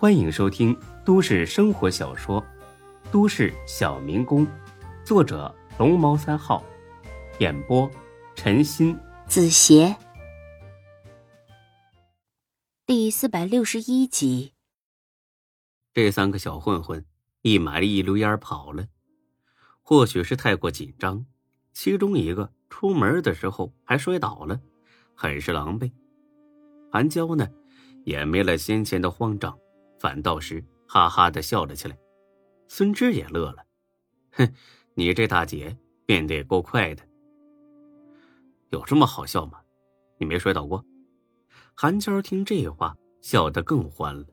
[0.00, 0.74] 欢迎收听
[1.04, 2.40] 都市生活小说
[3.12, 4.46] 《都市小民工》，
[5.04, 6.64] 作者龙猫三号，
[7.38, 7.86] 演播
[8.34, 9.94] 陈鑫、子邪，
[12.86, 14.54] 第四百六十一集。
[15.92, 17.04] 这三个小混混
[17.42, 18.86] 一买了一溜烟跑了，
[19.82, 21.26] 或许是太过紧张，
[21.74, 24.58] 其中一个出门的时候还摔倒了，
[25.14, 25.92] 很是狼狈。
[26.90, 27.46] 韩娇呢，
[28.06, 29.58] 也没了先前的慌张，
[30.00, 31.96] 反倒是哈哈的笑了起来。
[32.66, 33.64] 孙志也乐了，
[34.32, 34.52] 哼，
[34.94, 35.76] 你这大姐
[36.06, 37.02] 变得也够快的。
[38.70, 39.60] 有这么好笑吗？
[40.18, 40.84] 你没摔倒过？
[41.74, 44.26] 韩娇听这话，笑得更欢了。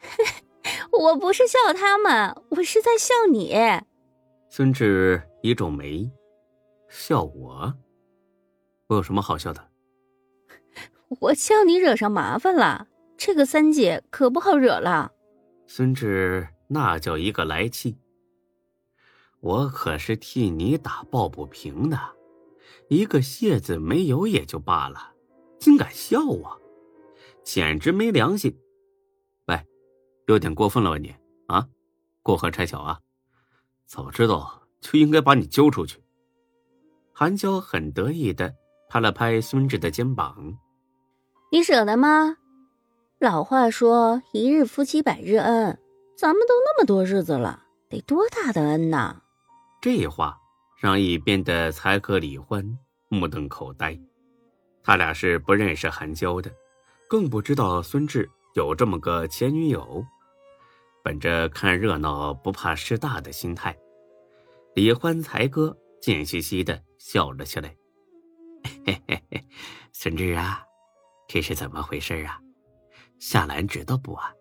[0.92, 3.54] 我不是笑他们，我是在笑你。
[4.48, 6.10] 孙志一皱眉，
[6.88, 7.74] 笑我？
[8.86, 9.68] 我有什么好笑的？
[11.20, 12.86] 我叫你惹上麻烦了，
[13.18, 15.12] 这个三姐可不好惹了。
[15.66, 17.98] 孙志那叫一个来气。
[19.40, 21.98] 我可是替你打抱不平的，
[22.88, 25.12] 一个谢字没有也就罢了，
[25.58, 26.60] 竟敢笑我，
[27.42, 28.56] 简直没良心！
[29.46, 29.66] 喂，
[30.26, 31.14] 有点过分了吧你？
[31.48, 31.68] 啊，
[32.22, 33.00] 过河拆桥啊！
[33.84, 36.00] 早知道就应该把你揪出去。
[37.12, 38.54] 韩娇很得意的
[38.88, 40.56] 拍了拍孙志的肩膀。
[41.50, 42.36] 你舍得吗？
[43.20, 45.76] 老话说“一日夫妻百日恩”，
[46.16, 49.22] 咱们都那么多日子了，得多大的恩呐！
[49.82, 50.38] 这话
[50.80, 53.98] 让一边的才哥李欢目瞪口呆。
[54.84, 56.48] 他俩是不认识韩娇的，
[57.08, 60.06] 更不知道孙志有这么个前女友。
[61.02, 63.76] 本着看热闹不怕事大的心态，
[64.76, 67.74] 李欢才哥贱兮兮的笑了起来
[68.86, 69.44] ：“嘿嘿嘿，
[69.92, 70.62] 孙志啊！”
[71.26, 72.38] 这是怎么回事啊？
[73.18, 74.32] 夏兰知道不啊？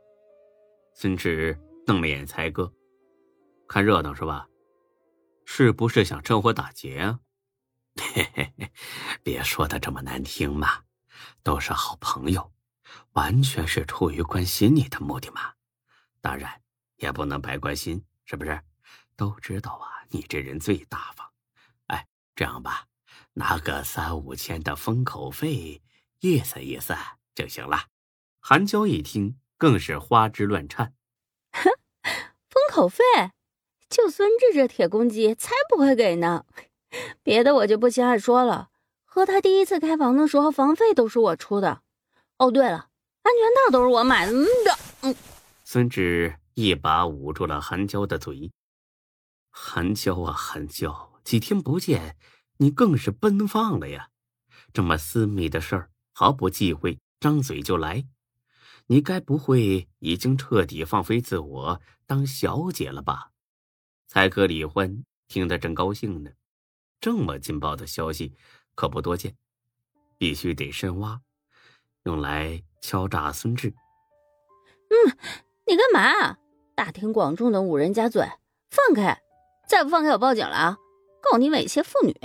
[0.94, 2.72] 孙志瞪了眼才哥，
[3.68, 4.48] 看热闹是吧？
[5.46, 7.20] 是不是想趁火打劫啊？
[7.98, 8.72] 嘿嘿嘿，
[9.24, 10.84] 别说的这么难听嘛，
[11.42, 12.52] 都是好朋友，
[13.14, 15.54] 完全是出于关心你的目的嘛。
[16.22, 16.62] 当然
[16.98, 18.62] 也不能白关心，是不是？
[19.16, 21.28] 都知道啊，你这人最大方。
[21.88, 22.86] 哎，这样吧，
[23.34, 25.82] 拿个三五千的封口费。
[26.20, 26.96] 意思意思
[27.34, 27.80] 就行了。
[28.50, 30.94] 韩娇一听，更是花枝乱颤。
[31.52, 31.70] 哼，
[32.50, 33.04] 封口费，
[33.90, 36.46] 就孙志这铁公鸡，才不会给呢。
[37.22, 38.70] 别的我就不稀罕说了，
[39.04, 41.82] 和他第一次开房的时候，房费都是我出的。
[42.38, 42.88] 哦，对了，
[43.24, 44.32] 安全套都是我买的。
[45.02, 45.14] 嗯，
[45.66, 48.50] 孙志一把捂住了韩娇的嘴。
[49.52, 52.16] 韩娇啊，韩娇，几天不见，
[52.60, 54.08] 你更是奔放了呀。
[54.72, 55.92] 这么私密的事儿。
[56.14, 58.06] 毫不忌讳，张嘴就来。
[58.88, 63.32] 你该不会已经彻底放飞自我，当小姐了吧？
[64.08, 66.32] 才哥李欢听得正高兴呢。
[67.00, 68.34] 这么劲爆的消息
[68.76, 69.36] 可不多见，
[70.18, 71.22] 必须得深挖，
[72.04, 73.70] 用来敲诈孙志。
[73.70, 75.18] 嗯，
[75.68, 76.38] 你干嘛？
[76.74, 78.26] 大庭广众的捂人家嘴，
[78.70, 79.22] 放开！
[79.68, 80.78] 再不放开，我报警了啊！
[81.22, 82.16] 告你猥亵妇女。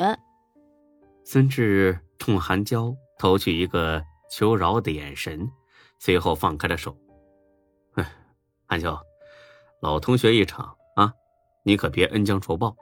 [1.25, 2.95] 孙志冲韩娇。
[3.19, 5.49] 投去一个求饶的眼神，
[6.05, 6.97] 随后放开了手。
[7.95, 8.05] 哎，
[8.67, 9.01] 韩娇，
[9.81, 11.13] 老同学一场啊，
[11.63, 12.75] 你可别恩将仇报。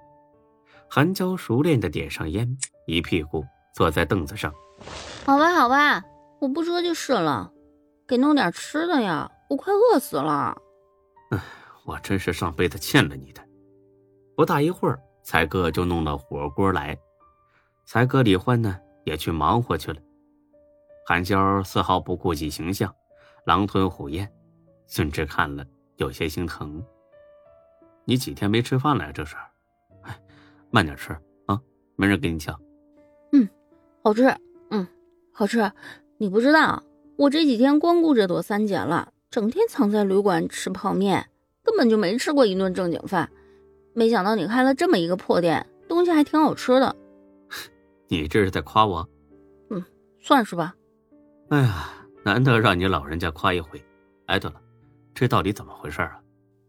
[0.88, 3.44] 韩娇熟练的点上烟，一屁股
[3.74, 4.50] 坐在凳子上。
[5.26, 6.02] 好吧，好吧，
[6.40, 7.52] 我不说就是了。
[8.08, 10.56] 给弄点吃的呀，我快饿死了。
[11.28, 11.38] 哎，
[11.84, 13.46] 我真是上辈子欠了你的。
[14.34, 16.96] 不大一会儿，才哥就弄了火锅来。
[17.84, 20.00] 才哥李欢呢，也去忙活去了。
[21.06, 22.94] 韩娇丝毫不顾及形象，
[23.44, 24.30] 狼吞虎咽。
[24.86, 25.64] 孙志看了
[25.96, 26.82] 有些心疼。
[28.04, 29.12] 你几天没吃饭了呀？
[29.12, 29.36] 这是，
[30.02, 30.20] 哎，
[30.70, 31.60] 慢点吃啊，
[31.94, 32.60] 没人给你抢。
[33.32, 33.48] 嗯，
[34.02, 34.24] 好吃，
[34.70, 34.86] 嗯，
[35.32, 35.70] 好吃。
[36.18, 36.82] 你不知道，
[37.16, 41.30] 我这几天光顾着躲三姐了，整天藏在旅馆吃泡面，
[41.62, 43.30] 根本就没吃过一顿正经饭。
[43.94, 46.96] 没想到你开了这么一个破店，东西还挺好吃的。
[48.08, 49.08] 你这是在夸我？
[49.70, 49.84] 嗯，
[50.18, 50.74] 算是吧。
[51.50, 51.90] 哎呀，
[52.24, 53.82] 难得让你老人家夸一回。
[54.26, 54.60] 哎，对了，
[55.14, 56.20] 这到底怎么回事啊？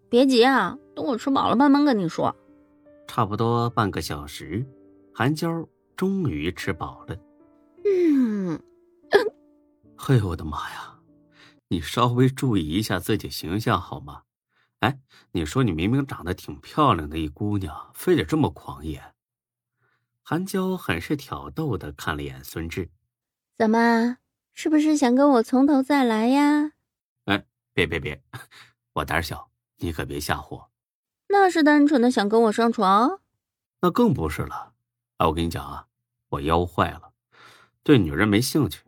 [0.10, 2.36] 别急啊，等我吃饱了慢慢跟你说。
[3.08, 4.66] 差不多半个小时，
[5.14, 7.18] 韩娇终于吃饱了。
[7.86, 8.60] 嗯，
[9.98, 11.00] 嘿，我的妈呀！
[11.68, 14.24] 你稍微注意一下自己形象好吗？
[14.80, 15.00] 哎，
[15.32, 19.02] 你说你明明长得挺漂亮的一姑娘，非得这么狂野？
[20.24, 22.90] 韩娇很是挑逗的看了眼孙志，
[23.58, 24.18] 怎么？
[24.54, 26.74] 是不是想跟我从头再来呀？
[27.26, 28.22] 哎，别别别，
[28.94, 30.72] 我胆小，你可别吓唬我。
[31.30, 33.22] 那是单纯的想跟我上床？
[33.82, 34.74] 那更不是了。
[35.18, 35.88] 哎，我跟你讲啊，
[36.30, 37.14] 我腰坏了，
[37.84, 38.82] 对女人没兴趣。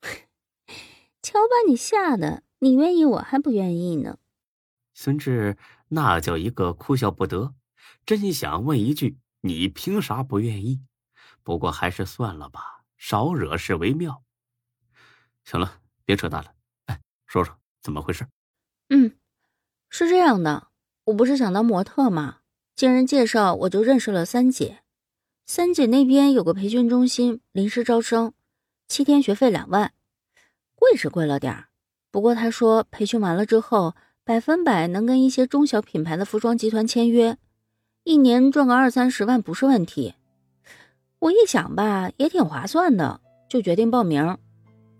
[1.20, 4.18] 瞧把你吓的，你愿意，我还不愿意呢。
[4.94, 5.58] 孙志
[5.88, 7.54] 那叫一个哭笑不得，
[8.06, 10.80] 真想问一句：你凭啥不愿意？
[11.42, 14.23] 不过还是算了吧，少惹事为妙。
[15.44, 16.52] 行了，别扯淡了。
[16.86, 18.26] 哎，说说怎么回事？
[18.88, 19.12] 嗯，
[19.88, 20.68] 是这样的，
[21.04, 22.38] 我不是想当模特吗？
[22.74, 24.80] 经人介绍，我就认识了三姐。
[25.46, 28.32] 三姐那边有个培训中心，临时招生，
[28.88, 29.92] 七天学费两万，
[30.74, 31.68] 贵是贵了点儿。
[32.10, 33.94] 不过她说培训完了之后，
[34.24, 37.36] 百分百能跟一些中小品牌的服装集团签约，
[38.04, 40.14] 一年赚个二三十万不是问题。
[41.18, 44.38] 我一想吧，也挺划算的，就决定报名。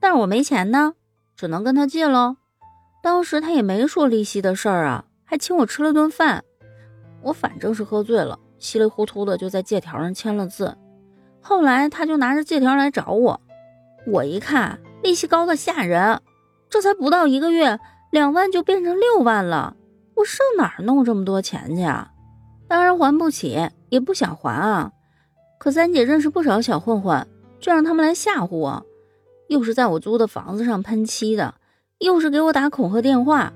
[0.05, 0.93] 但是我没钱呢，
[1.35, 2.37] 只能跟他借喽。
[3.03, 6.45] 当时他也没说利息的事儿啊，还请我吃了顿饭。
[7.23, 10.77] 我反正是喝醉了，稀里糊涂的就在借条上签了字。
[11.41, 13.41] 后来他就拿着借条来找我，
[14.07, 16.21] 我一看利息高的吓人，
[16.69, 17.81] 这才不到一个月，
[18.11, 19.75] 两万就变成六万了。
[20.17, 22.11] 我上哪儿弄这么多钱去啊？
[22.69, 24.93] 当然还不起，也不想还啊。
[25.59, 27.27] 可三姐认识不少小混混，
[27.59, 28.85] 就让他们来吓唬我，
[29.49, 31.55] 又是在我租的房子上喷漆的。
[31.99, 33.53] 又是给我打恐吓电话，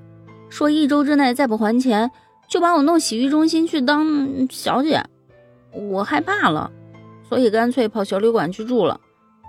[0.49, 2.11] 说一周之内再不还钱，
[2.49, 5.05] 就把我弄洗浴中心去当小姐。
[5.73, 6.71] 我害怕了，
[7.29, 9.01] 所以干脆跑小旅馆去住了。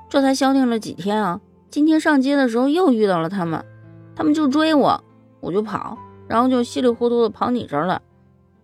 [0.09, 1.39] 这才消停了几天啊！
[1.69, 3.63] 今天上街的时候又遇到了他们，
[4.15, 5.01] 他们就追我，
[5.39, 5.95] 我就跑，
[6.27, 8.01] 然后就稀里糊涂的跑你这儿了，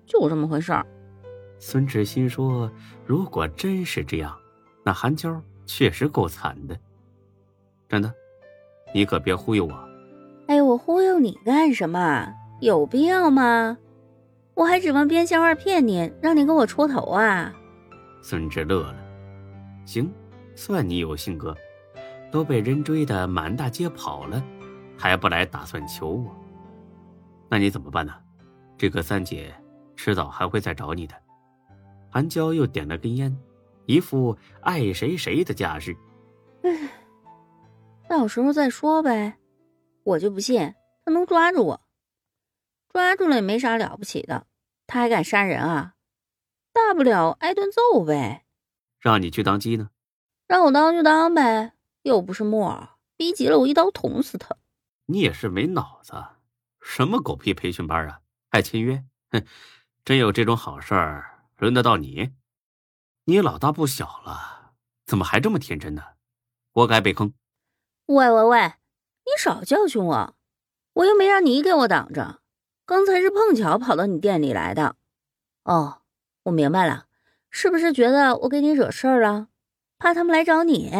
[0.07, 0.86] 就这么回事儿。
[1.60, 2.69] 孙志新说
[3.06, 4.36] ：“如果真是这样，
[4.83, 6.75] 那韩娇确实够惨的。
[7.88, 8.14] 真的，
[8.94, 9.90] 你可别忽悠我。”
[10.48, 12.34] 哎，我忽悠你干什么？
[12.62, 13.78] 有必要吗？
[14.54, 17.54] 我还指望编笑话骗你，让你给我出头啊！
[18.22, 18.96] 孙志乐了，
[19.86, 20.10] 行，
[20.56, 21.54] 算你有性格，
[22.32, 24.42] 都被人追的满大街跑了，
[24.98, 26.34] 还不来打算求我？
[27.50, 28.14] 那你怎么办呢？
[28.78, 29.54] 这个三姐
[29.96, 31.16] 迟早还会再找你的。
[32.10, 33.36] 韩娇又点了根烟，
[33.86, 35.96] 一副爱谁谁的架势。
[36.64, 36.70] 唉，
[38.07, 39.38] 到时候再说呗。
[40.04, 40.74] 我就不信
[41.04, 41.81] 他能抓住我，
[42.90, 44.46] 抓住了也没啥了不起的，
[44.86, 45.94] 他还敢杀人啊？
[46.72, 48.46] 大不了挨顿揍呗。
[49.00, 49.90] 让你去当鸡呢？
[50.48, 51.74] 让我当就当呗，
[52.04, 52.88] 又不是木偶，
[53.18, 54.56] 逼急了我一刀捅死他。
[55.07, 56.13] 你也是没脑子，
[56.81, 58.22] 什么狗屁培训班啊？
[58.52, 59.04] 还签约？
[59.31, 59.44] 哼，
[60.04, 62.31] 真有这种好事儿，轮得到你？
[63.24, 64.74] 你老大不小了，
[65.06, 66.04] 怎么还这么天真呢？
[66.72, 67.34] 活该被坑！
[68.07, 68.74] 喂喂喂！
[69.25, 70.36] 你少教训我，
[70.94, 72.40] 我又没让你给我挡着，
[72.86, 74.96] 刚才是碰巧跑到你店里来的。
[75.63, 76.04] 哦，
[76.44, 77.07] 我明白了，
[77.50, 79.48] 是不是觉得我给你惹事儿了，
[79.98, 80.92] 怕他们来找你？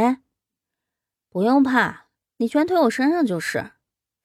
[1.30, 2.08] 不用怕，
[2.38, 3.74] 你全推我身上就是，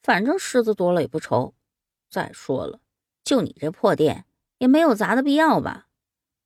[0.02, 1.54] 反正虱子多了也不愁。
[2.08, 2.80] 再说了，
[3.22, 4.24] 就你这破店，
[4.56, 5.88] 也没有砸的必要吧？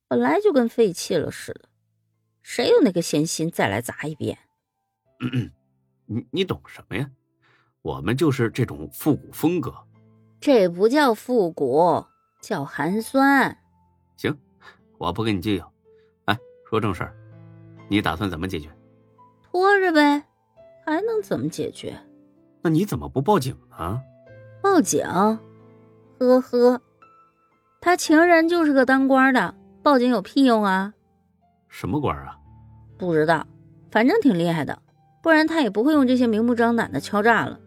[0.09, 1.69] 本来就跟废弃了似的，
[2.41, 4.37] 谁有那个闲心再来砸一遍？
[6.05, 7.09] 你你懂什么呀？
[7.81, 9.73] 我们就是这种复古风格，
[10.39, 12.03] 这不叫复古，
[12.41, 13.55] 叫寒酸。
[14.17, 14.35] 行，
[14.97, 15.71] 我不跟你计较。
[16.25, 16.37] 哎，
[16.67, 17.15] 说正事儿，
[17.87, 18.69] 你打算怎么解决？
[19.43, 20.23] 拖着呗，
[20.83, 21.95] 还能怎么解决？
[22.61, 24.01] 那你怎么不报警呢？
[24.63, 25.05] 报警？
[26.17, 26.81] 呵呵，
[27.79, 29.53] 他情人就是个当官的，
[29.83, 30.93] 报警有屁用啊？
[31.69, 32.35] 什么官啊？
[32.97, 33.45] 不知道，
[33.91, 34.81] 反正挺厉害的，
[35.25, 37.59] 不然他也不会用这些明目张胆的敲诈了。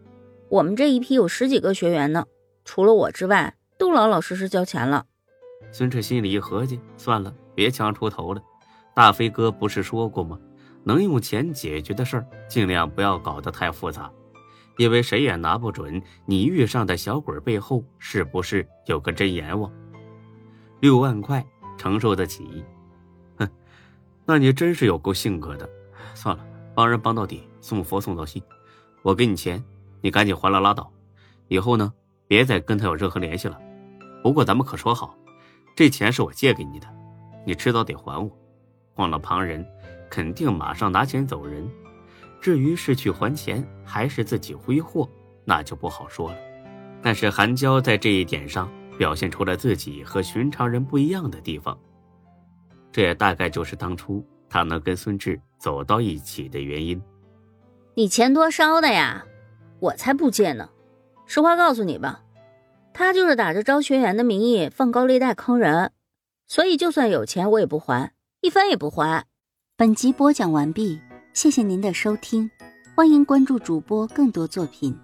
[0.47, 2.25] 我们这一批有十几个学员呢，
[2.63, 5.05] 除了我之外，都老老实实交钱了。
[5.69, 8.41] 孙志心里一合计，算了，别强出头了。
[8.95, 10.39] 大飞哥不是说过吗？
[10.85, 14.09] 能用钱解决的事儿，尽量不要搞得太复杂，
[14.77, 19.69] 因为谁也拿不准你遇上的小鬼背后是不是有个真阎王。
[20.79, 21.45] 六万块
[21.77, 22.63] 承受得起？
[23.35, 23.49] 哼，
[24.25, 25.69] 那你真是有够性格的。
[26.15, 28.43] 算了，帮人帮到底，送佛送到西。
[29.01, 29.63] 我给你钱。
[30.01, 30.89] 你赶紧还了拉倒，
[31.49, 31.91] 以后呢，
[32.25, 33.59] 别再跟他有任何联系了。
[34.23, 35.13] 不过咱们可说好，
[35.75, 36.87] 这钱是我借给你的，
[37.45, 38.31] 你迟早得还我。
[38.93, 39.67] 换了旁人，
[40.09, 41.69] 肯定马上拿钱走人。
[42.39, 45.05] 至于是去还钱，还是自己挥霍，
[45.43, 46.37] 那就不好说了。
[47.01, 51.77] 但是韩娇在这一点上表现出了自己和寻常人不一样的地方，
[52.89, 57.01] 这也大概就是当初他能跟孙志走到一起的原因。
[57.99, 59.25] 你钱多烧的呀？
[59.81, 60.69] 我才不借呢！
[61.25, 62.23] 实话告诉你吧，
[62.93, 65.91] 他就是打着招学员的名义放高利贷坑人，
[66.47, 69.25] 所以就算有钱我也不还，一分也不还。
[69.75, 71.01] 本集播讲完毕，
[71.33, 72.49] 谢谢您的收听，
[72.95, 74.97] 欢迎关注主播更多作品。